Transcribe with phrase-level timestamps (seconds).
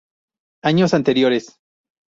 [0.63, 1.59] Años anteriores